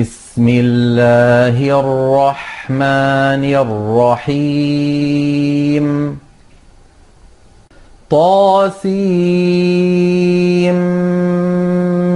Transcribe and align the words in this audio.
بسم 0.00 0.48
الله 0.48 1.80
الرحمن 1.80 3.44
الرحيم. 4.24 6.18
طاسيم. 8.10 8.90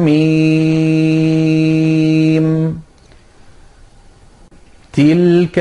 ميم. 0.04 0.63
تلك 4.96 5.58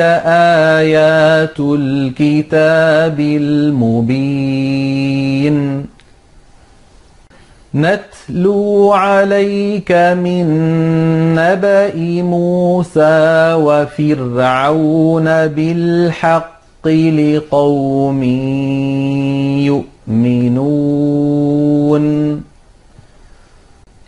آيات 0.77 1.59
الكتاب 1.59 3.19
المبين 3.19 4.53
نتلو 7.75 8.91
عليك 8.91 9.91
من 9.91 10.45
نبأ 11.35 12.21
موسى 12.21 13.53
وفرعون 13.53 15.25
بالحق 15.47 16.87
لقوم 16.87 18.23
يؤمنون 20.83 22.03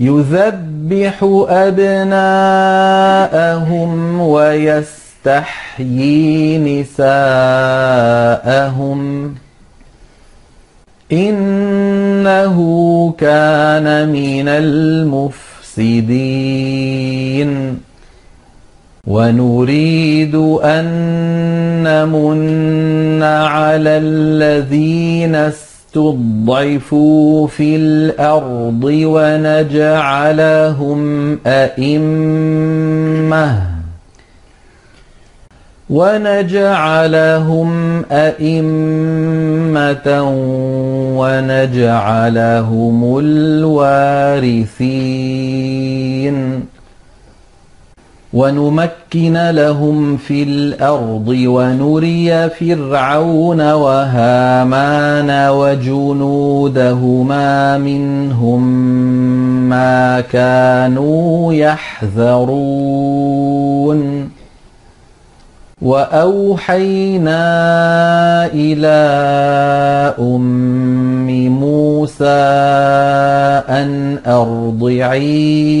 يذبح 0.00 1.44
أبناءهم 1.48 2.20
ويستحيي 4.20 6.58
نساءهم. 6.58 9.00
إنه 11.12 12.58
كان 13.18 14.08
من 14.08 14.48
المفسدين. 14.48 15.30
ونريد 19.06 20.34
أن 20.64 20.84
نمن 21.82 23.22
على 23.22 23.90
الذين 23.90 25.52
استضعفوا 25.90 27.46
في 27.46 27.76
الأرض 27.76 28.84
ونجعلهم 28.84 31.00
أئمة. 31.46 33.62
ونجعلهم 35.90 37.70
أئمة 38.12 40.08
ونجعلهم 41.18 43.18
الوارثين. 43.18 44.70
ونمكن 48.32 49.50
لهم 49.50 50.16
في 50.16 50.42
الأرض 50.42 51.28
ونري 51.28 52.48
فرعون 52.48 53.72
وهامان 53.72 55.48
وجنودهما 55.50 56.98
منهم 57.78 58.62
ما 59.68 60.20
كانوا 60.20 61.52
يحذرون. 61.52 62.80
وأوحينا 65.82 67.36
إلى 68.46 69.00
أم 70.18 71.48
موسى 71.48 72.24
أن 73.68 74.18
أرضعيه. 74.26 75.80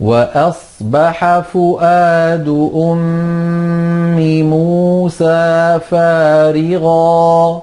وأصبح 0.00 1.40
فؤاد 1.40 2.70
أم 2.74 4.42
موسى 4.42 5.78
فارغا. 5.90 7.62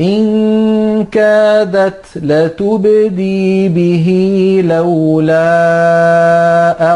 إن 0.00 1.04
كادت 1.04 2.04
لتبدي 2.16 3.68
به 3.68 4.08
لولا 4.64 5.36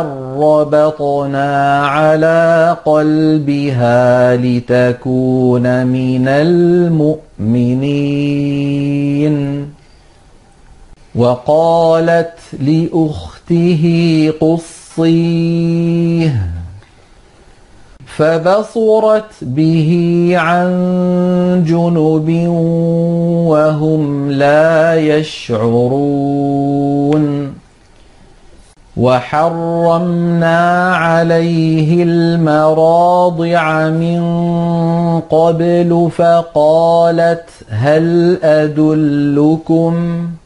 أن 0.01 0.07
ربطنا 0.39 1.87
على 1.87 2.77
قلبها 2.85 4.37
لتكون 4.37 5.87
من 5.87 6.29
المؤمنين. 6.29 7.77
وقالت 11.15 12.39
لأخته 13.51 14.33
قصيه 14.41 16.47
فبصرت 18.07 19.33
به 19.43 20.33
عن 20.37 21.65
جنب 21.67 22.49
وهم 23.49 24.31
لا 24.31 24.97
يشعرون 24.97 26.37
وحرمنا 28.97 30.97
عليه 30.97 32.03
المراضع 32.03 33.89
من 33.89 34.21
قبل 35.21 36.11
فقالت 36.17 37.49
هل 37.69 38.39
أدلكم 38.43 40.27
ۖ 40.43 40.46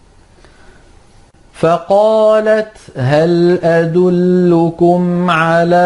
فقالت 1.61 2.77
هل 2.97 3.59
أدلكم 3.63 5.31
على 5.31 5.77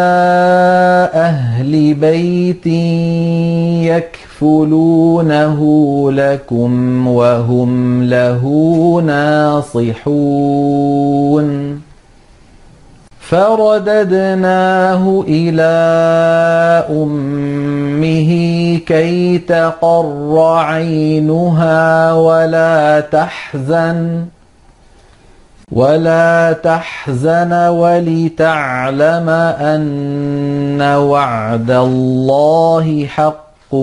أهل 1.15 1.95
بيت 1.95 2.67
يكفلونه 4.41 5.61
لكم 6.13 7.07
وهم 7.09 8.05
له 8.05 8.43
ناصحون؟ 9.07 10.65
فرددناه 13.21 15.25
إلى 15.29 15.75
أمه 16.91 18.31
كي 18.87 19.39
تقر 19.39 20.39
عينها 20.39 22.13
ولا 22.13 23.01
تحزن. 23.01 24.25
ولا 25.73 26.53
تحزن 26.53 27.53
ولتعلم 27.53 29.29
أن 29.61 30.83
وعد 30.83 31.71
الله 31.71 33.07
حق 33.07 33.75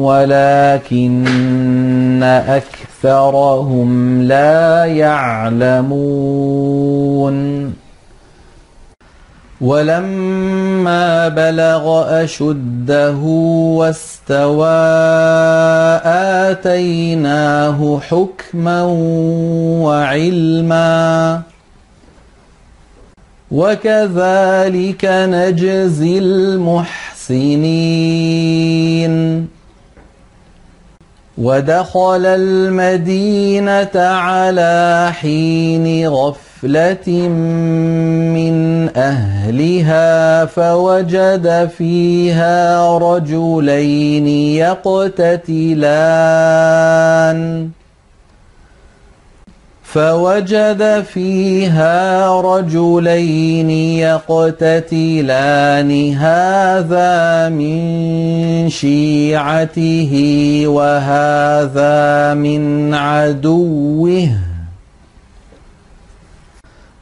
ولكن 0.00 1.26
أكثرهم 3.02 4.22
لا 4.22 4.84
يعلمون 4.84 5.90
ولما 9.60 11.28
بلغ 11.28 12.04
أشده 12.24 13.16
واستوى 13.76 14.66
آتيناه 16.50 18.00
حكما 18.00 18.82
وعلما. 19.82 21.42
وكذلك 23.50 25.04
نجزي 25.04 26.18
المحسنين. 26.18 28.00
ودخل 31.38 32.26
المدينة 32.26 33.90
على 33.94 35.10
حين 35.20 36.08
غفر 36.08 36.49
غفلة 36.64 37.28
من 38.36 38.88
أهلها 38.96 40.44
فوجد 40.44 41.70
فيها 41.78 42.98
رجلين 42.98 44.28
يقتتلان. 44.28 45.80
فوجد 49.82 51.04
فيها 51.12 52.40
رجلين 52.40 53.70
يقتتلان. 53.70 55.90
هذا 56.14 57.48
من 57.48 58.68
شيعته 58.68 60.12
وهذا 60.66 62.34
من 62.34 62.94
عدوه. 62.94 64.49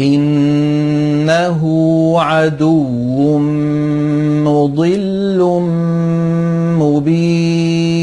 إنه 0.00 1.60
عدو 2.16 3.38
مضل 4.44 5.60
مبين. 6.80 7.94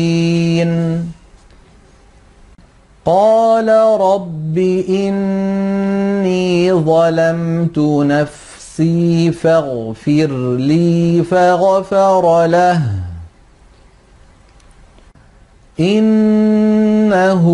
قال 3.06 3.70
رب 4.02 4.58
إني 4.90 6.74
ظلمت 6.74 7.80
نفسي 7.80 9.32
فاغفر 9.32 10.56
لي 10.56 11.24
فغفر 11.24 12.46
له. 12.46 13.11
إنه 15.82 17.46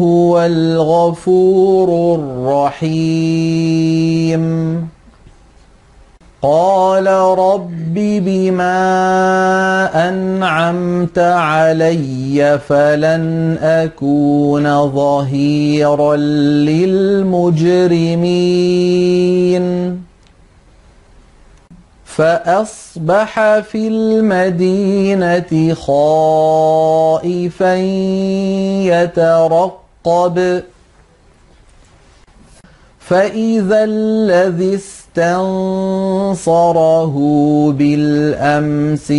هو 0.00 0.42
الغفور 0.42 2.14
الرحيم. 2.14 4.40
قال 6.42 7.06
رب 7.38 7.94
بما 7.94 8.78
أنعمت 10.08 11.18
علي 11.18 12.58
فلن 12.68 13.56
أكون 13.62 14.88
ظهيرا 14.88 16.16
للمجرمين. 16.16 17.50
فأصبح 22.16 23.58
في 23.58 23.88
المدينة 23.88 25.74
خائفا 25.74 27.74
يترقب. 28.84 30.62
فإذا 32.98 33.84
الذي 33.84 34.74
استنصره 34.74 35.96
بالأمس 37.72 39.10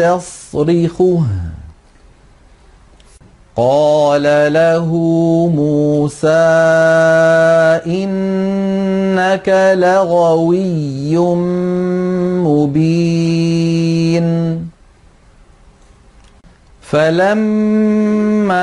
يستصرخه. 0.00 1.22
قال 3.56 4.22
له 4.52 4.86
موسى 5.54 6.28
إنك 7.86 9.48
لغوي 9.78 11.16
مبين. 12.46 13.30
فلما 16.90 18.60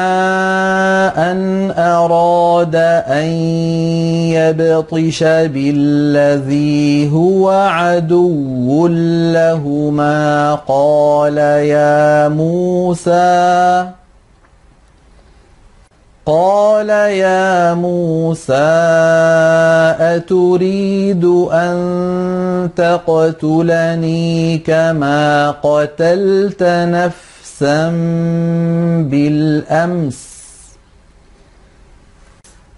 أن 1.31 1.71
أراد 1.71 2.75
أن 3.07 3.25
يبطش 4.35 5.23
بالذي 5.23 7.11
هو 7.11 7.49
عدو 7.49 8.87
لهما 9.33 10.55
قال 10.55 11.37
يا 11.37 12.27
موسى 12.27 13.87
قال 16.27 16.89
يا 16.89 17.73
موسى 17.73 18.53
أتريد 19.99 21.23
أن 21.51 22.69
تقتلني 22.75 24.57
كما 24.57 25.51
قتلت 25.51 26.63
نفسا 26.63 27.89
بالأمس. 29.07 30.27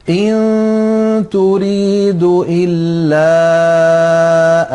إن 0.10 1.25
تريد 1.32 2.24
إلا 2.50 3.29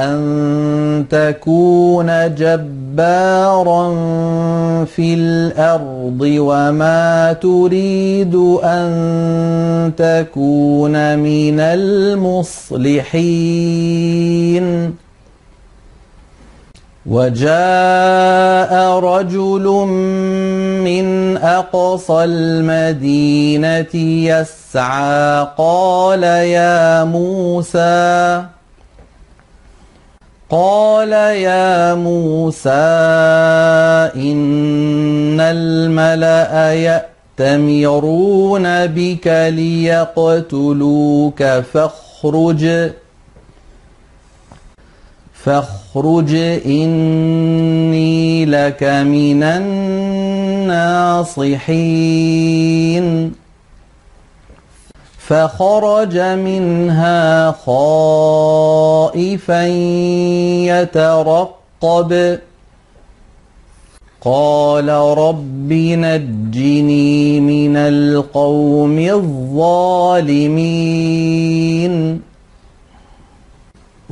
أن 0.04 1.04
تكون 1.10 2.34
جبارا 2.34 2.73
في 4.84 5.14
الأرض 5.14 6.20
وما 6.20 7.32
تريد 7.32 8.34
أن 8.64 9.92
تكون 9.96 11.18
من 11.18 11.60
المصلحين. 11.60 13.04
وجاء 17.06 18.72
رجل 18.98 19.66
من 20.84 21.36
أقصى 21.36 22.24
المدينة 22.24 23.94
يسعى 23.94 25.48
قال 25.58 26.22
يا 26.22 27.04
موسى 27.04 28.44
قال 30.54 31.12
يا 31.12 31.94
موسى 31.94 32.70
إن 34.14 35.40
الملأ 35.40 36.72
يأتمرون 37.38 38.86
بك 38.86 39.26
ليقتلوك 39.50 41.42
فاخرج 41.42 42.90
فاخرج 45.44 46.34
إني 46.66 48.44
لك 48.46 48.82
من 48.84 49.42
الناصحين. 49.42 51.04
فخرج 55.28 56.18
منها 56.18 57.50
خائفا 57.66 59.66
يترقب. 60.66 62.38
قال 64.24 64.88
رب 64.88 65.72
نجني 65.72 67.40
من 67.40 67.76
القوم 67.76 68.98
الظالمين. 68.98 70.34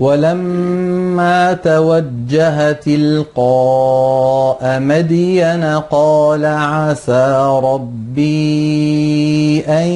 ولما 0.02 1.52
توجه 1.52 2.72
تلقاء 2.72 4.60
مدين 4.80 5.64
قال 5.90 6.44
عسى 6.44 7.60
ربي 7.64 9.60
أن 9.68 9.88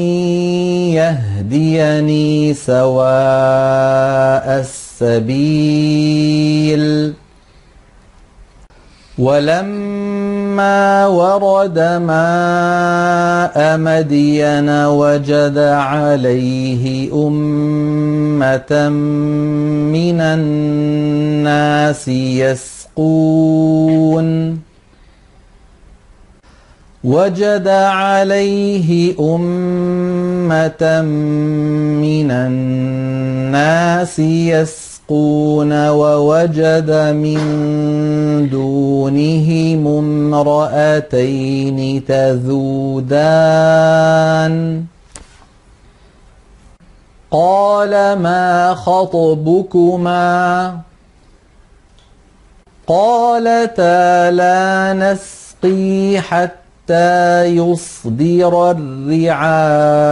يهديني 0.94 2.54
سواء 2.54 4.46
السبيل. 5.02 6.06
ولما 9.18 11.06
ورد 11.06 11.78
ماء 11.78 13.56
مدين 13.78 14.68
وجد 14.68 15.58
عليه 15.58 17.12
أمة 17.26 18.88
من 19.88 20.20
الناس 20.20 22.08
يسقون. 23.08 24.26
وجد 27.04 27.68
عليه 27.68 29.14
أمة 29.20 31.02
من 32.02 32.30
الناس 32.30 34.18
يسقون. 34.18 34.95
يسقون 35.10 35.88
ووجد 35.88 36.90
من 36.90 37.38
دونهم 38.50 39.86
امرأتين 40.34 41.78
تذودان. 42.04 42.94
قال 47.30 48.18
ما 48.18 48.75
خطبكما؟ 48.75 50.80
قالتا 52.86 54.30
لا 54.30 54.92
نسقي 54.92 56.20
حتى 56.20 56.65
حتى 56.86 57.44
يصدر 57.44 58.70
الرعاء 58.70 60.06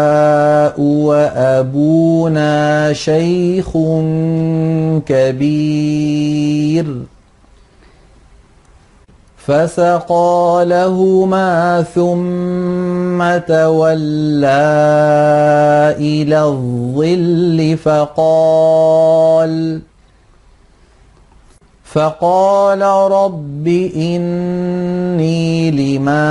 وأبونا 0.80 2.52
شيخ 2.92 3.70
كبير. 5.06 6.86
فسقى 9.46 10.64
لهما 10.68 11.82
ثم 11.94 13.38
تولى 13.54 14.48
إلى 15.98 16.42
الظل 16.42 17.78
فقال 17.84 19.80
فقال 21.94 22.82
رب 23.12 23.66
إني 23.96 25.70
لما 25.70 26.28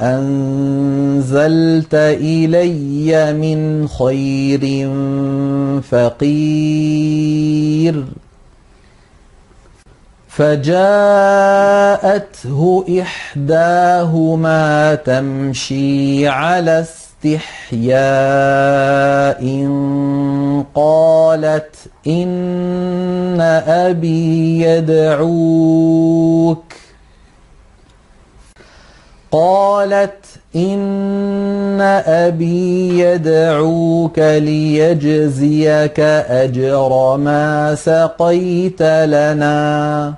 أنزلت 0.00 1.94
إلي 1.94 3.32
من 3.32 3.88
خير 3.88 4.90
فقير. 5.82 7.24
فجاءته 10.28 10.74
إحداهما 13.00 14.94
تمشي 14.94 16.28
على 16.28 16.84
استحياء 17.24 18.02
قالت 20.74 21.74
إن 22.06 23.40
أبي 23.66 24.60
يدعوك. 24.60 26.64
قالت 29.32 30.24
إن 30.56 31.80
أبي 32.06 32.98
يدعوك 32.98 34.18
ليجزيك 34.18 36.00
أجر 36.00 37.16
ما 37.16 37.74
سقيت 37.74 38.82
لنا. 38.82 40.14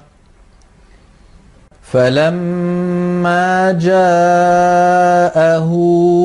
فلما 1.95 3.73
جاءه 3.73 5.71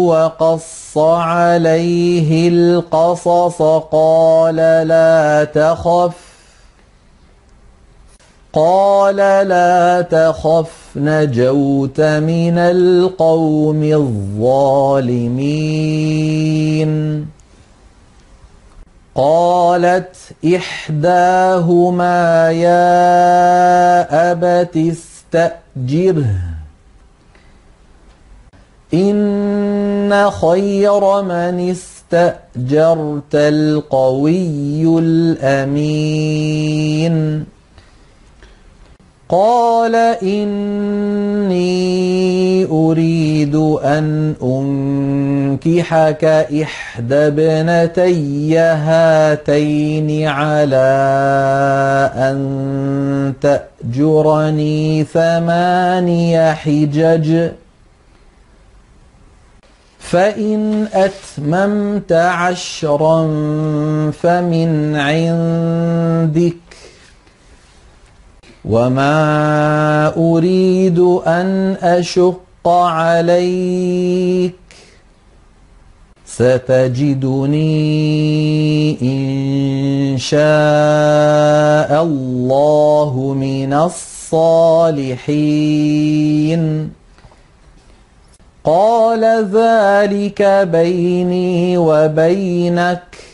وقص 0.09 0.97
عليه 0.97 2.49
القصص 2.49 3.61
قال 3.91 4.55
لا 4.87 5.43
تخف 5.43 6.13
قال 8.53 9.15
لا 9.47 10.01
تخف 10.01 10.71
نجوت 10.95 12.01
من 12.01 12.57
القوم 12.57 13.83
الظالمين. 13.83 15.29
قالت 19.15 20.15
إحداهما 20.55 22.51
يا 22.51 24.31
أبت 24.31 24.77
فاستأجره 25.31 26.35
إن 28.93 30.29
خير 30.31 31.21
من 31.21 31.69
استأجرت 31.69 33.35
القوي 33.35 34.99
الأمين. 34.99 36.39
قال 39.31 39.95
إني 40.23 41.59
أريد 42.65 43.55
أن 43.83 44.35
أنكحك 44.43 46.25
إحدى 46.63 47.15
ابنتي 47.15 48.57
هاتين 48.57 50.27
على 50.27 50.89
أن 52.15 53.33
تأجرني 53.41 55.03
ثماني 55.03 56.53
حجج 56.53 57.49
فإن 59.99 60.87
أتممت 60.93 62.11
عشرا 62.11 63.21
فمن 64.11 64.95
عندك 64.95 66.68
وما 68.65 70.13
أريد 70.17 70.99
أن 71.27 71.77
أشق 71.81 72.67
عليك 72.67 74.53
ستجدني 76.25 77.67
إن 79.01 80.17
شاء 80.17 80.39
الله 82.03 83.35
من 83.37 83.73
الصالحين 83.73 85.29
قال 88.63 89.23
ذلك 89.53 90.67
بيني 90.71 91.77
وبينك 91.77 93.28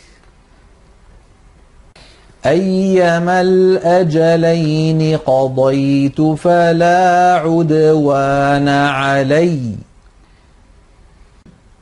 أيما 2.45 3.41
الأجلين 3.41 5.17
قضيت 5.17 6.21
فلا 6.21 7.33
عدوان 7.45 8.69
علي. 8.69 9.59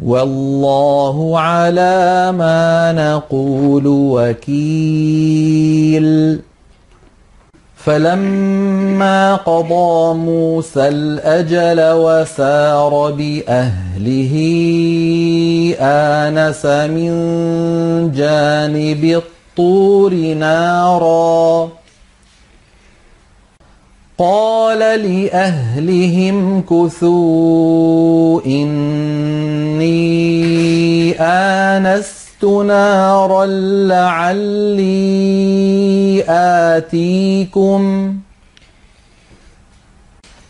والله 0.04 1.40
على 1.40 2.32
ما 2.32 2.92
نقول 2.92 3.88
وكيل. 3.88 4.94
فلما 7.76 9.36
قضى 9.36 10.14
موسى 10.14 10.88
الأجل 10.88 11.80
وسار 11.80 13.12
بأهله 13.12 14.34
آنس 15.80 16.66
من 16.66 17.12
جانب 18.12 19.22
الطور 19.58 20.14
نارا. 20.14 21.70
قال 24.18 24.80
لأهلهم 24.80 26.62
كثوا 26.62 28.42
إني 28.46 29.92
آنست 31.22 32.46
نارا 32.46 33.46
لعلي 33.86 34.84
آتيكم 36.30 38.14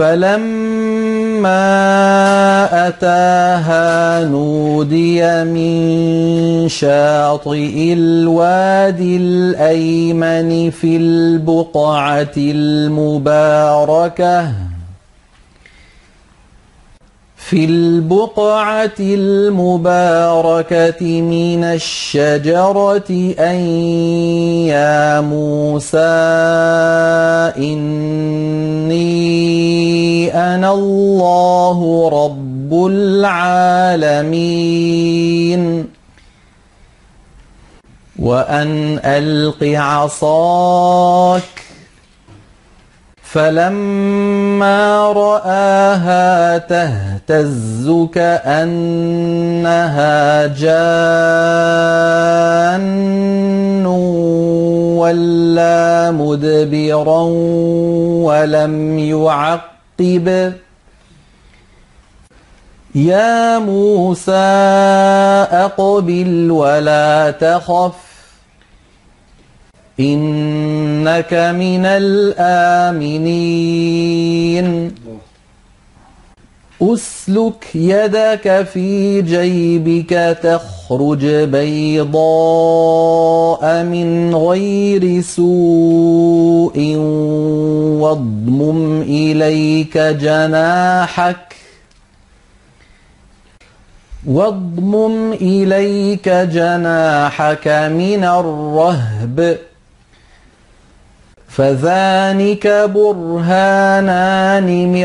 فلما 0.00 1.68
أتاها 2.88 4.24
نودي 4.24 5.44
من 5.44 6.68
شاطئ 6.68 7.92
الوادي 7.92 9.16
الأيمن 9.16 10.70
في 10.70 10.96
البقعة 10.96 12.32
المباركة 12.36 13.50
في 17.50 17.64
البقعة 17.64 19.00
المباركة 19.00 19.82
من 21.20 21.64
الشجرة 21.64 23.34
أن 23.38 23.56
يا 24.70 25.20
موسى 25.20 25.98
إني 27.58 29.04
أنا 30.34 30.72
الله 30.72 32.08
رب 32.08 32.86
العالمين. 32.86 34.30
وأن 38.18 39.00
ألق 39.04 39.64
عصاك. 39.64 41.42
فلما 43.22 45.12
رآها 45.12 46.58
تهتز 46.58 47.09
كأنها 48.14 48.96
جان 50.46 50.80
ولا 54.96 56.10
مدبرا 56.10 57.22
ولم 58.26 58.98
يعقب. 58.98 60.52
يا 62.94 63.58
موسى 63.58 64.32
أقبل 65.52 66.50
ولا 66.50 67.30
تخف 67.30 67.92
إنك 70.00 71.34
من 71.34 71.86
الآمنين. 71.86 73.30
أسلك 76.82 77.66
يدك 77.74 78.66
في 78.72 79.22
جيبك 79.22 80.38
تخرج 80.42 81.26
بيضاء 81.26 82.12
من 83.84 84.34
غير 84.34 85.20
سوء 85.20 86.96
واضمم 88.00 89.02
إليك 89.02 89.98
جناحك 89.98 91.54
واضمم 94.26 95.32
إليك 95.32 96.28
جناحك 96.28 97.68
من 97.68 98.24
الرهب 98.24 99.58
فذلك 101.48 102.66
برهانان 102.94 104.66
من 104.92 105.04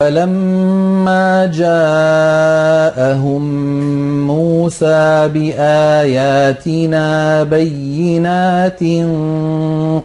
فلما 0.00 1.46
جاءهم 1.46 3.42
موسى 4.26 5.28
بآياتنا 5.34 7.06
بينات 7.42 8.80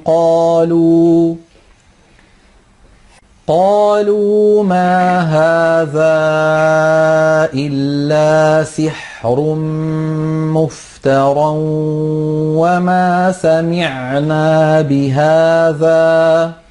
قالوا 0.05 1.35
قالوا 3.47 4.63
ما 4.63 5.19
هذا 5.19 6.15
إلا 7.53 8.63
سحر 8.63 9.55
مفترى 10.55 11.51
وما 12.59 13.31
سمعنا 13.31 14.81
بهذا 14.81 16.64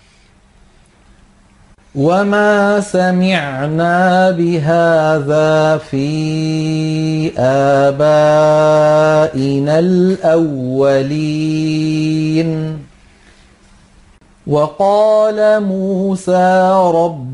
وما 1.94 2.80
سمعنا 2.80 4.30
بهذا 4.30 5.78
في 5.78 7.30
آبائنا 7.38 8.58
الأولين 9.78 11.18
وقال 14.46 15.62
موسى 15.62 16.72
رب 16.94 17.33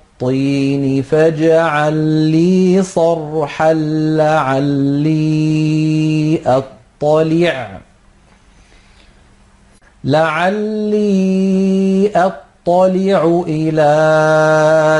فاجعل 1.01 1.93
لي 2.31 2.83
صرحا 2.83 3.73
لعلي 3.73 5.19
أطلع. 6.45 7.79
لعلي 10.03 12.11
أطلع 12.15 13.43
إلى 13.47 13.91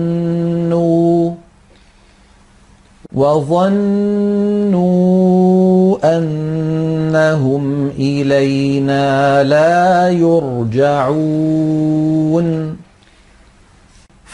وظنوا 4.69 5.97
أنهم 6.17 7.87
إلينا 7.87 9.43
لا 9.43 10.09
يرجعون 10.09 11.69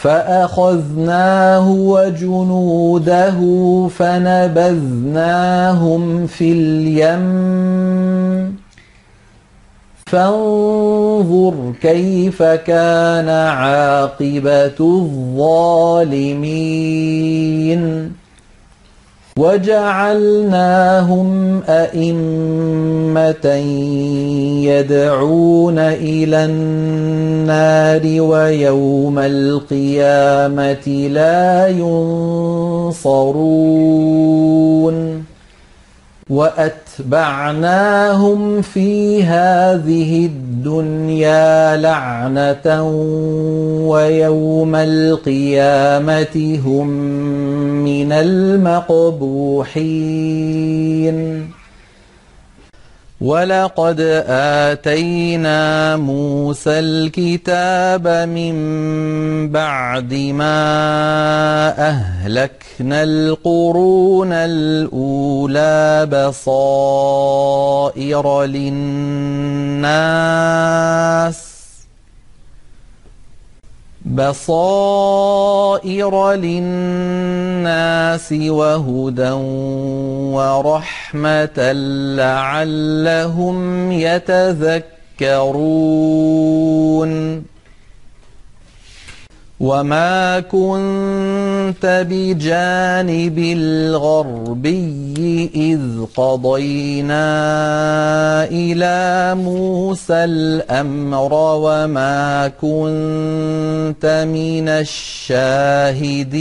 فأخذناه 0.06 1.70
وجنوده 1.70 3.38
فنبذناهم 3.98 5.22
في 6.26 6.52
اليم. 6.52 7.26
فانظر 10.06 11.72
كيف 11.82 12.42
كان 12.42 13.28
عاقبة 13.28 14.76
الظالمين. 14.80 16.26
وجعلناهم 19.38 21.28
أئمة 21.68 23.46
يدعون 24.64 25.78
إلى 25.78 26.44
النار 26.44 28.20
ويوم 28.20 29.18
القيامة 29.18 31.08
لا 31.08 31.68
ينصرون. 31.68 33.36
وأتبعناهم 36.30 38.62
في 38.62 39.22
هذه 39.22 40.26
الدنيا 40.26 40.45
لعنة 41.76 42.82
ويوم 43.88 44.74
القيامة 44.74 46.60
هم 46.64 46.88
من 47.84 48.12
المقبوحين. 48.12 49.16
ولقد 53.20 54.00
آتينا 54.28 55.96
موسى 55.96 56.70
الكتاب 56.70 58.08
من 58.28 58.56
بعد 59.48 60.14
ما 60.14 60.68
أهلكنا 61.88 63.02
القرون 63.02 64.32
الأولى 64.32 66.06
بصائر 66.12 67.24
للناس 68.44 69.86
بصائر 74.14 76.12
للناس 76.32 78.32
وهدى 78.32 79.30
ورحمة 80.36 81.72
لعلهم 82.16 83.56
يتذكرون. 83.92 84.76
وما 89.60 90.40
كنت 90.40 92.06
بجانب 92.10 93.38
الغربي 93.38 95.04
إذ 95.54 95.80
قضينا 96.16 97.24
إلى 98.44 99.34
موسى 99.34 100.14
الأمر 100.14 101.32
وما 101.32 102.48
كنت 102.60 104.26
من 104.28 104.68
الشاهدين 104.68 106.36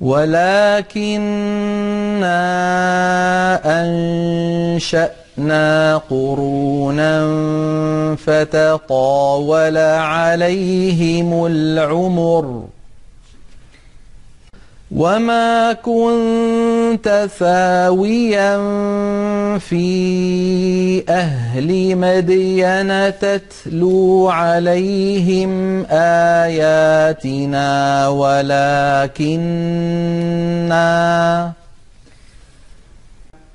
ولكنا 0.00 1.16
أنشأنا 3.64 5.25
قرونا 6.10 7.26
فتطاول 8.16 9.76
عليهم 9.76 11.46
العمر 11.46 12.64
وما 14.90 15.72
كنت 15.72 17.28
ثاويا 17.38 18.56
في 19.58 21.04
أهل 21.08 21.96
مدين 21.96 23.18
تتلو 23.18 24.28
عليهم 24.28 25.84
آياتنا 26.44 27.68
ولكننا 28.08 29.26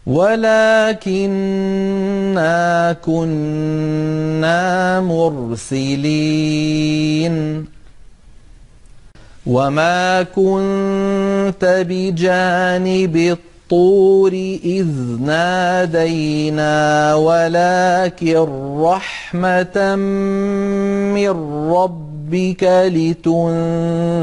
ولكننا 0.05 1.73
كنا 3.05 4.99
مرسلين 4.99 6.51
وما 9.45 10.23
كنت 10.23 11.85
بجانب 11.89 13.17
الطور 13.17 14.31
إذ 14.65 14.87
نادينا 15.25 17.15
ولكن 17.15 18.47
رحمة 18.81 19.95
من 21.15 21.29
ربك 21.71 22.63
لتنذر 22.93 24.17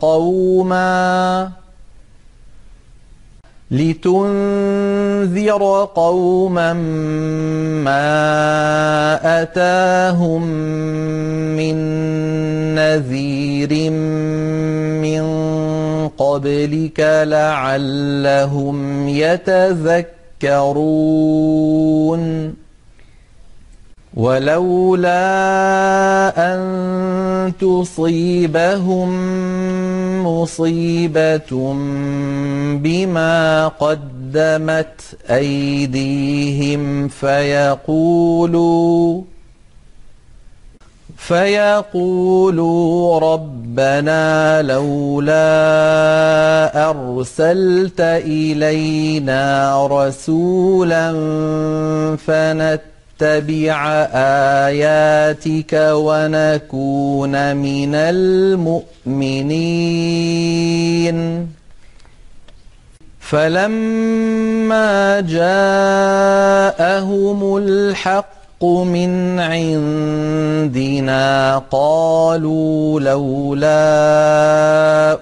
قوماً 0.00 1.59
لتنذر 3.70 5.62
قوما 5.94 6.72
ما 7.84 9.42
أتاهم 9.42 10.42
من 11.56 11.76
نذير 12.74 13.90
من 15.00 15.24
قبلك 16.08 17.00
لعلهم 17.24 19.08
يتذكرون. 19.08 20.90
ولولا 24.14 25.22
أن 26.54 27.52
تصيبهم 27.60 29.10
مصيبة 30.24 31.72
بما 32.82 33.68
قدمت 33.68 35.00
أيديهم 35.30 37.08
فيقولوا 37.08 38.60
فيقولوا 41.30 43.18
ربنا 43.18 44.62
لولا 44.62 45.40
أرسلت 46.90 48.00
إلينا 48.00 49.40
رسولا 49.86 51.12
فنت 52.26 52.89
نتبع 53.22 53.86
آياتك 54.66 55.72
ونكون 55.92 57.56
من 57.56 57.94
المؤمنين. 57.94 58.80
فلما 63.20 65.20
جاءهم 65.20 65.40
الحق 67.56 68.64
من 68.64 69.40
عندنا 69.40 71.22
قالوا 71.70 73.00
لولا 73.00 73.70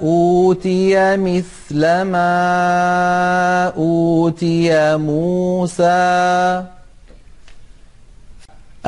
أوتي 0.02 1.16
مثل 1.16 2.02
ما 2.02 3.72
أوتي 3.76 4.96
موسى. 4.96 6.62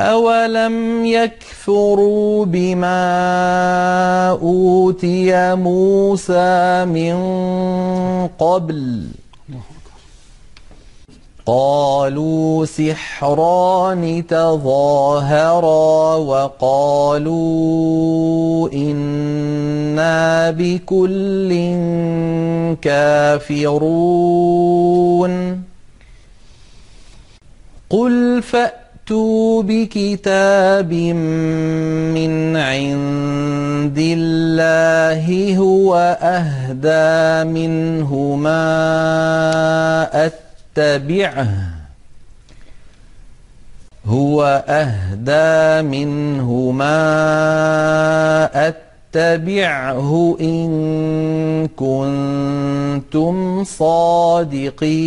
أولم 0.01 1.05
يكفروا 1.05 2.45
بما 2.45 3.01
أوتي 4.41 5.55
موسى 5.55 6.85
من 6.85 7.17
قبل 8.39 9.07
قالوا 11.45 12.65
سحران 12.65 14.23
تظاهرا 14.27 16.15
وقالوا 16.15 17.41
إنا 18.73 20.51
بكل 20.51 21.51
كافرون 24.41 25.31
قل 27.89 28.41
فأ 28.43 28.80
فأتوا 29.11 29.63
بكتاب 29.63 30.93
من 32.15 32.57
عند 32.57 33.99
الله 33.99 35.57
هو 35.57 36.17
أهدى 36.21 37.49
منه 37.51 38.35
ما 38.35 38.71
أتبعه. 40.25 41.51
هو 44.05 44.63
أهدى 44.67 45.87
منه 45.87 46.71
ما 46.71 46.97
أتبعه 48.67 50.37
إن 50.41 51.67
كنتم 51.67 53.63
صادقين. 53.63 55.01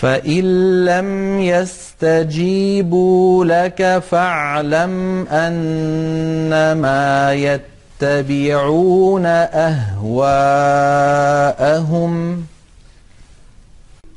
فإن 0.00 0.44
لم 0.84 1.40
يستجيبوا 1.40 3.44
لك 3.44 4.02
فاعلم 4.10 5.26
أنما 5.28 7.34
يتبعون 7.34 9.26
أهواءهم 10.86 12.44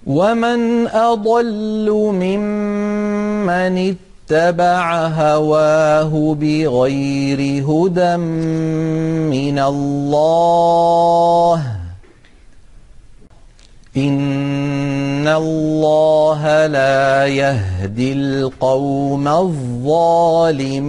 ومن 0.07 0.87
أضل 0.87 1.91
ممن 1.91 3.95
اتبع 4.29 5.07
هواه 5.07 6.35
بغير 6.39 7.63
هدى 7.65 8.17
من 8.17 9.59
الله 9.59 11.63
إن 13.97 15.02
الله 15.27 16.67
لا 16.67 17.27
يهدي 17.27 18.13
القوم 18.13 19.27
الظالمين 19.27 20.83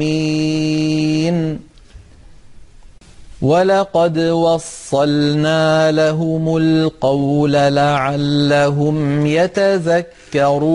ولقد 3.43 4.19
وصلنا 4.19 5.93
لهم 5.93 6.57
القول 6.57 7.53
لعلهم 7.53 9.27
يتذكرون 9.27 10.75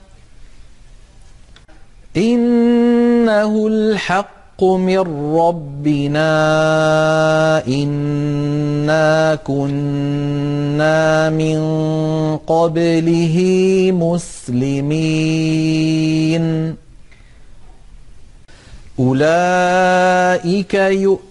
إنه 2.17 3.67
الحق 3.67 4.63
من 4.63 4.99
ربنا 5.35 6.27
إنا 7.67 9.35
كنا 9.35 11.29
من 11.29 11.59
قبله 12.37 13.37
مسلمين. 13.93 15.01
أولئك 18.99 20.73
يؤمنون 20.73 21.30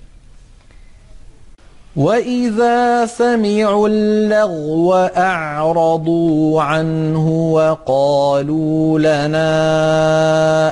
وإذا 1.95 3.05
سمعوا 3.05 3.87
اللغو 3.87 4.93
أعرضوا 5.17 6.61
عنه 6.61 7.29
وقالوا 7.53 8.99
لنا 8.99 9.49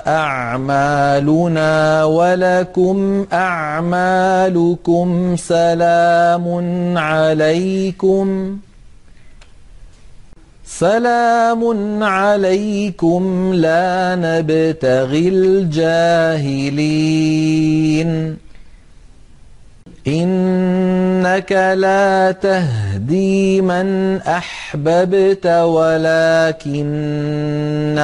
أعمالنا 0.07 2.03
ولكم 2.05 3.25
أعمالكم 3.33 5.35
سلام 5.35 6.97
عليكم 6.97 8.57
سلام 10.65 12.03
عليكم 12.03 13.51
لا 13.53 14.15
نبتغي 14.15 15.27
الجاهلين 15.29 16.89
إنك 20.09 21.51
لا 21.77 22.31
تهدي 22.31 23.61
من 23.61 24.17
أحببت 24.17 25.47
ولكن 25.47 26.89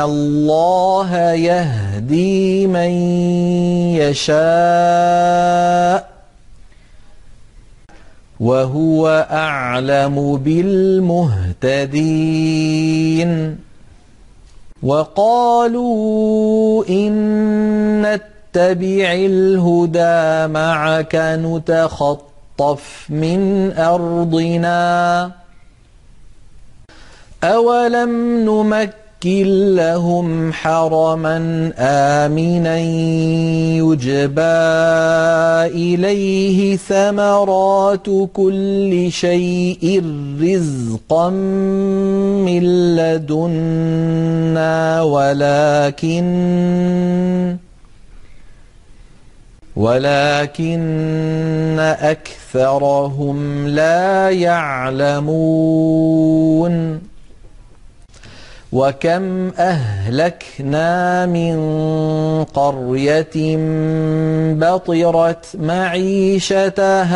الله 0.04 1.16
يهدي 1.34 2.68
من 2.68 2.90
يشاء 3.98 4.36
وهو 8.40 9.28
أعلم 9.32 10.38
بالمهتدين 10.38 11.66
وقالوا 14.84 16.86
إن 16.90 18.06
نتبع 18.56 19.14
الهدى 19.14 20.54
معك 20.54 21.16
نتخطف 21.16 23.06
من 23.10 23.72
أرضنا. 23.78 25.32
أولم 27.44 28.40
نمكن 28.46 29.76
لهم 29.76 30.54
حرما 30.54 31.72
آمنا 31.78 32.80
يجبى 33.84 34.42
إليه 35.76 36.78
ثمرات 36.78 38.08
كل 38.34 39.08
شيء 39.12 40.04
رزقا 40.42 41.30
من 42.40 42.96
لدنا 42.96 45.02
ولكن 45.02 46.26
ولكن 49.76 50.76
أكثرهم 52.00 53.68
لا 53.68 54.30
يعلمون. 54.30 55.96
وكم 58.76 59.52
أهلكنا 59.58 61.26
من 61.26 61.56
قرية 62.44 63.58
بطرت 64.54 65.46
معيشتها 65.56 67.16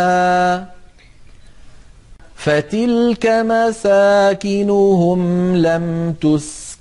فتلك 2.35 3.25
مساكنهم 3.27 5.21
لم 5.55 6.15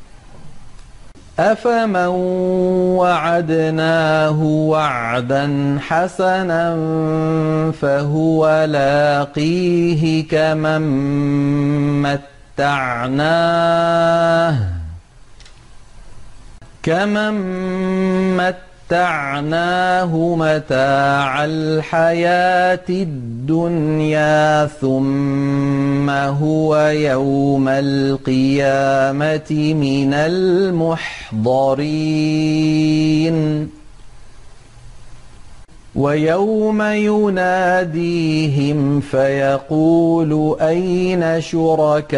أفمن 1.41 2.07
وعدناه 2.97 4.39
وعدا 4.43 5.77
حسنا 5.87 6.75
فهو 7.81 8.65
لاقيه 8.69 10.27
كمن 10.27 10.81
متعناه 12.57 14.55
كمن 16.83 17.33
متعناه 18.37 18.70
متعناه 18.91 20.35
متاع 20.35 21.45
الحياة 21.45 22.89
الدنيا 22.89 24.65
ثم 24.65 26.09
هو 26.09 26.77
يوم 26.87 27.67
القيامة 27.67 29.51
من 29.73 30.13
المحضرين. 30.13 31.41
ويوم 35.95 36.81
يناديهم 36.81 38.39
فيقول 38.99 40.57
أين 40.61 41.41
شركائي 41.41 42.11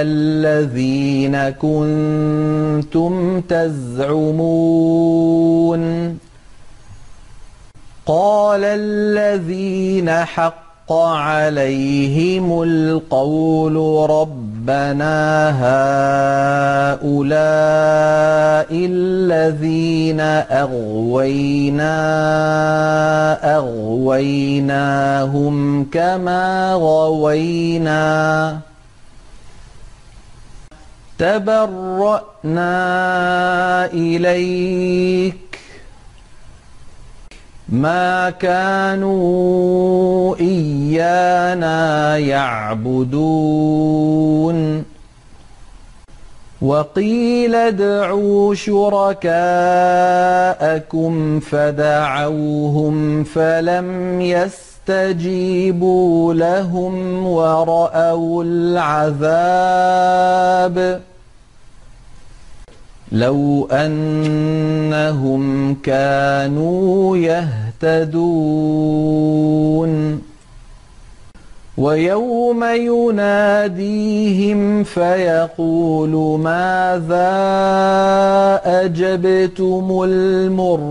الذين 0.00 1.50
كنتم 1.50 3.40
تزعمون؟ 3.40 4.84
قال 8.06 8.64
الذين 8.64 10.10
حق 10.10 10.92
عليهم 10.92 12.62
القول 12.62 13.76
ربنا 14.64 15.50
هؤلاء 17.04 17.04
الذين 18.72 20.20
أغوينا 20.50 21.96
أغويناهم 23.56 25.04
كما 25.92 26.72
غوينا 26.72 28.58
تبرأنا 31.18 32.74
إليك 33.92 35.43
ما 37.68 38.30
كانوا 38.30 40.36
إيانا 40.36 42.18
يعبدون. 42.18 43.74
وقيل 46.62 47.54
ادعوا 47.54 48.54
شركاءكم 48.54 49.34
فدعوهم 51.40 53.24
فلم 53.24 54.20
يستجيبوا 54.20 56.34
لهم 56.34 57.26
ورأوا 57.26 58.44
العذاب. 58.44 59.14
لو 63.14 63.68
أنهم 63.72 65.74
كانوا 65.74 67.16
يهتدون. 67.16 68.34
ويوم 71.78 72.64
يناديهم 72.64 73.24
فيقول 74.84 76.40
ماذا 76.40 77.30
أجبتم 78.64 80.00
المرسلين؟ 80.04 80.84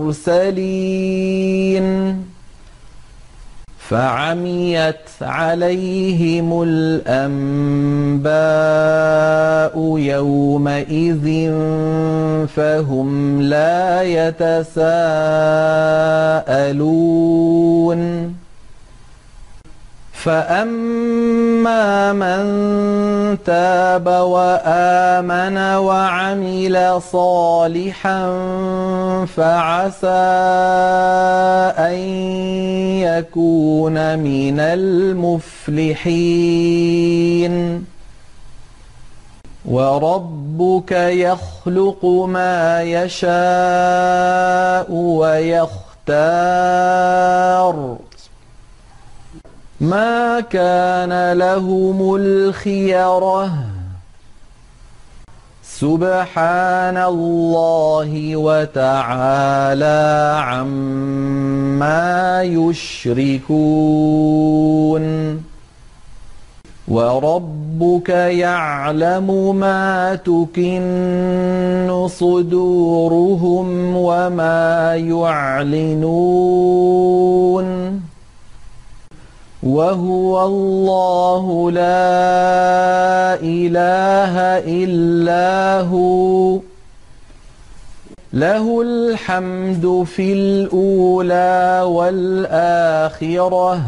فعميت 3.94 5.06
عليهم 5.22 6.48
الأنباء 6.66 8.34
يومئذ 9.98 11.26
فهم 12.56 13.42
لا 13.42 14.02
يتساءلون. 14.02 14.84
فأما 20.24 22.12
من 22.12 22.44
تاب 23.44 24.06
وآمن 24.06 25.58
وعمل 25.58 27.02
صالحا 27.12 28.26
فعسى 29.36 30.08
أن 31.78 31.94
يكون 33.04 34.18
من 34.18 34.60
المفلحين 34.60 35.94
وربك 39.64 40.92
يخلق 40.92 42.04
ما 42.06 42.82
يشاء 42.82 43.32
ويختار 44.92 46.64
ما 49.90 50.40
كان 50.40 51.32
لهم 51.32 52.14
الخيرة. 52.14 53.50
سبحان 55.62 56.96
الله 56.96 58.36
وتعالى 58.36 60.02
عما 60.44 62.42
يشركون. 62.42 63.74
وربك 66.88 68.08
يعلم 68.08 69.56
ما 69.56 70.14
تكن 70.14 72.08
صدورهم 72.10 73.96
وما 73.96 74.94
يعلنون. 74.94 76.04
وهو 79.64 80.46
الله 80.46 81.70
لا 81.70 83.34
إله 83.42 84.38
إلا 84.84 85.80
هو. 85.80 86.58
له 88.32 88.82
الحمد 88.82 90.06
في 90.06 90.32
الأولى 90.32 91.82
والآخرة. 91.86 93.80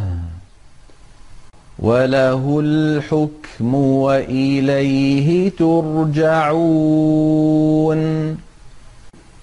وله 1.79 2.61
الحكم 2.65 3.75
وإليه 3.75 5.51
ترجعون. 5.51 6.37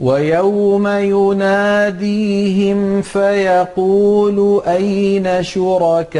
ويوم 0.00 0.86
يناديهم 0.88 2.78
فيقول 3.02 4.62
أين 4.66 5.42
شركائي 5.42 6.10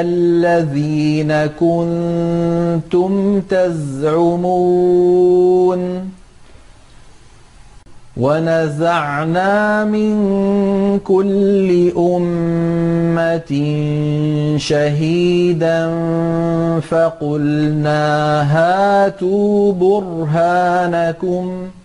الذين 0.00 1.46
كنتم 1.60 3.40
تزعمون؟ 3.40 4.92
ونزعنا 8.16 9.84
من 9.84 10.14
كل 10.98 11.92
أمة 11.96 13.52
شهيدا 14.56 15.90
فقلنا 16.80 18.42
هاتوا 18.42 19.72
برهانكم 19.72 21.68
ۖ 21.78 21.81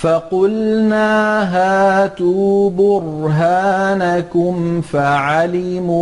فقلنا 0.00 1.42
هاتوا 1.56 2.70
برهانكم 2.70 4.54
فعلموا 4.80 6.00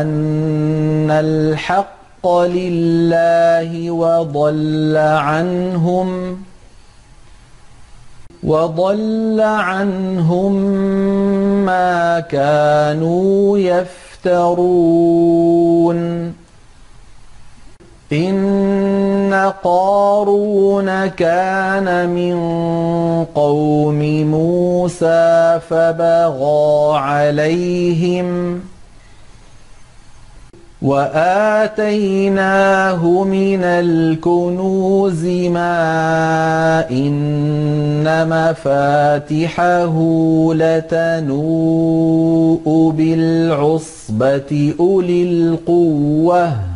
أن 0.00 1.10
الحق 1.10 2.28
لله 2.28 3.90
وضل 3.90 4.96
عنهم 4.96 6.38
وضل 8.44 9.40
عنهم 9.40 10.52
ما 11.64 12.20
كانوا 12.20 13.58
يفترون 13.58 14.86
إن 18.12 19.52
قارون 19.64 21.06
كان 21.06 22.08
من 22.08 22.36
قوم 23.34 23.98
موسى 24.30 25.60
فبغى 25.70 26.98
عليهم 26.98 28.60
وآتيناه 31.66 32.04
من 33.24 33.64
الكنوز 33.64 35.24
ما 35.26 36.90
إن 36.90 38.28
مفاتحه 38.28 39.94
لتنوء 40.54 41.86
بالعصبة 42.96 44.74
أولي 44.80 45.22
القوة 45.22 46.75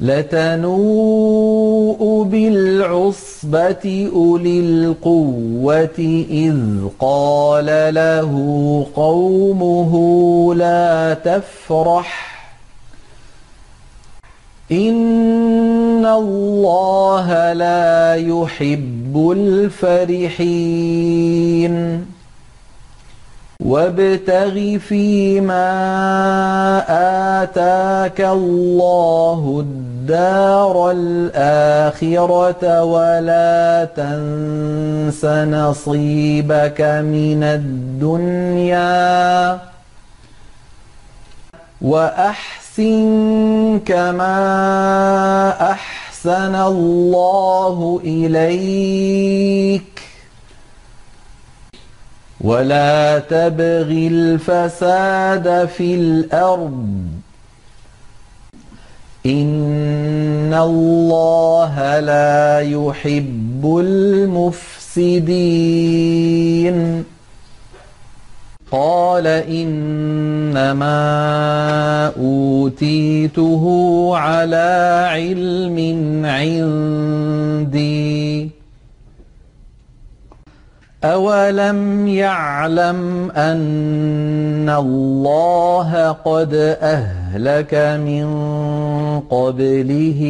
لتنوء 0.00 1.96
بالعصبة 2.30 4.10
أولي 4.14 4.60
القوة 4.60 6.24
إذ 6.30 6.58
قال 6.98 7.94
له 7.94 8.32
قومه 8.94 9.92
لا 10.54 11.14
تفرح 11.14 12.36
إن 14.72 16.06
الله 16.06 17.52
لا 17.52 18.14
يحب 18.14 19.34
الفرحين 19.36 20.96
وابتغ 23.60 24.78
فيما 24.78 25.72
آتاك 27.42 28.20
الله 28.20 29.66
الدار 30.06 30.90
الآخرة 30.90 32.84
ولا 32.84 33.88
تنس 33.96 35.24
نصيبك 35.24 36.80
من 36.80 37.42
الدنيا. 37.42 39.58
وأحسن 41.80 43.80
كما 43.86 45.70
أحسن 45.70 46.54
الله 46.54 48.00
إليك. 48.04 49.82
ولا 52.40 53.18
تبغ 53.18 53.90
الفساد 53.90 55.68
في 55.76 55.94
الأرض. 55.94 57.06
إن 59.26 60.54
الله 60.54 62.00
لا 62.00 62.60
يحب 62.60 63.76
المفسدين 64.96 65.56
قال 68.72 69.26
إنما 69.26 70.86
أوتيته 72.18 73.64
على 74.16 75.06
علم 75.10 75.78
عندي 76.26 77.76
أولم 81.04 82.08
يعلم 82.08 83.30
أن 83.30 84.70
الله 84.70 86.12
قد 86.12 86.54
أهلك 86.82 87.74
من 88.00 88.26
قبله 89.20 90.20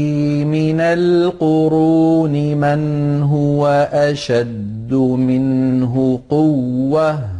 من 0.46 0.80
القرون 0.80 2.32
من 2.56 3.22
هو 3.22 3.88
أشد 3.92 4.92
منه 4.92 6.20
قوةً 6.30 7.36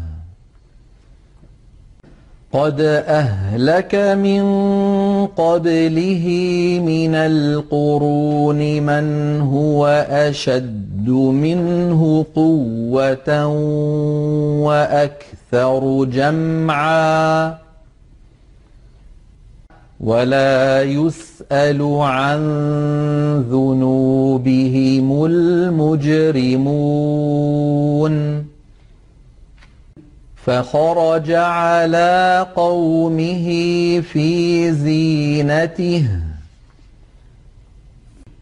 قد 2.57 2.81
أهلك 2.81 3.95
من 3.95 4.45
قبله 5.27 6.27
من 6.85 7.14
القرون 7.14 8.61
من 8.83 9.41
هو 9.41 9.87
أشد 10.11 10.86
منه 11.11 12.27
قوة 12.35 13.47
وأكثر 14.67 16.05
جمعا 16.05 17.55
ولا 20.01 20.83
يسأل 20.83 21.83
عن 22.01 22.41
ذنوبهم 23.51 25.25
المجرمون 25.25 26.87
فخرج 30.37 31.31
على 31.33 32.47
قومه 32.57 33.47
في 34.01 34.73
زينته 34.73 36.26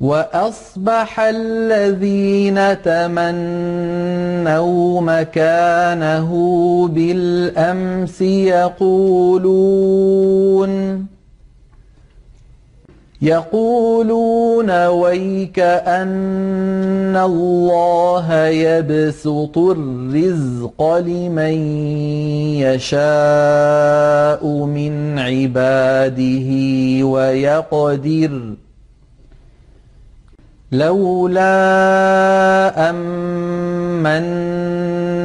وأصبح 0.00 1.20
الذين 1.20 2.82
تمنوا 2.82 3.40
مكانه 5.00 6.30
بالأمس 6.92 8.20
يقولون 8.22 9.78
يقولون 13.22 14.86
ويك 14.86 15.58
أن 15.58 17.16
الله 17.16 18.46
يبسط 18.46 19.58
الرزق 19.58 20.96
لمن 20.98 21.54
يشاء 22.62 24.46
من 24.46 25.18
عباده 25.18 26.48
ويقدر 27.06 28.40
لولا 30.72 31.50
أمن 32.90 34.48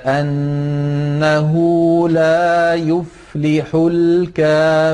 لا 2.09 2.73
يفلح 2.73 3.65
الكافرون. 3.75 4.93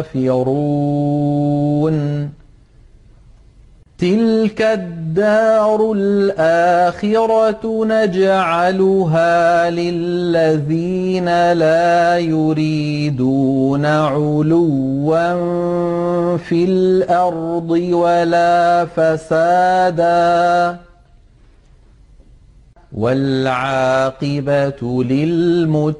تلك 4.00 4.62
الدار 4.62 5.92
الآخرة 5.92 7.86
نجعلها 7.86 9.70
للذين 9.70 11.54
لا 11.54 12.18
يريدون 12.18 13.86
علوا 13.86 15.38
في 16.38 16.66
الأرض 16.66 17.70
ولا 17.92 18.86
فسادا 18.86 20.78
والعاقبة 22.94 24.82
للمتقين 25.04 26.00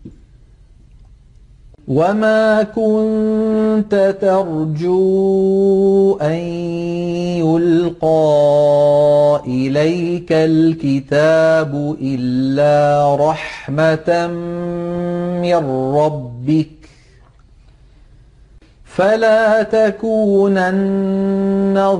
وما 1.87 2.63
كنت 2.63 4.15
ترجو 4.21 6.17
أن 6.21 6.37
يلقى 7.41 9.41
إليك 9.47 10.31
الكتاب 10.31 11.95
إلا 12.01 13.15
رحمة 13.15 14.27
من 15.41 15.55
ربك 15.95 16.67
فلا 18.85 19.63
تكونن 19.63 20.41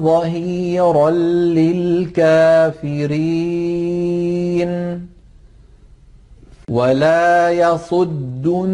ظهيرا 0.03 1.09
للكافرين 1.09 2.71
ولا 6.71 7.49
يصدنك 7.51 8.73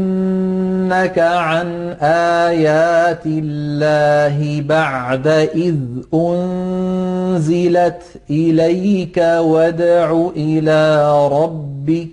عن 1.19 1.67
آيات 2.01 3.25
الله 3.25 4.61
بعد 4.61 5.27
إذ 5.55 5.75
أنزلت 6.13 8.01
إليك 8.29 9.17
وادع 9.17 10.29
إلى 10.35 11.09
ربك 11.27 12.07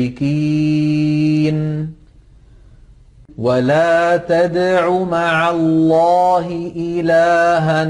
ولا 3.38 4.16
تدع 4.16 4.90
مع 4.90 5.50
الله 5.50 6.72
إلها 6.76 7.88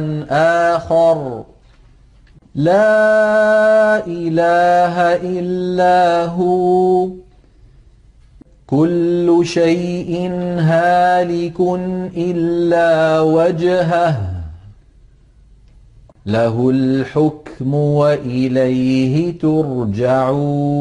آخر. 0.76 1.44
لا 2.54 4.06
إله 4.06 5.00
إلا 5.22 6.24
هو. 6.24 7.08
كل 8.66 9.40
شيء 9.42 10.30
هالك 10.58 11.60
إلا 12.16 13.20
وجهه. 13.20 14.16
له 16.26 16.70
الحكم 16.70 17.74
وإليه 17.74 19.38
ترجعون. 19.38 20.78